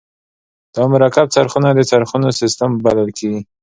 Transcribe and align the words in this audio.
دا 0.75 0.83
مرکب 0.93 1.27
څرخونه 1.35 1.69
د 1.73 1.79
څرخونو 1.89 2.27
سیستم 2.41 2.69
بلل 2.85 3.09
کیږي. 3.17 3.41